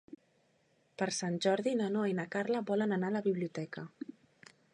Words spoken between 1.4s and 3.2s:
Jordi na Noa i na Carla volen anar a